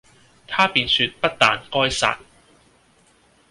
[0.47, 2.17] 他便説不但該殺，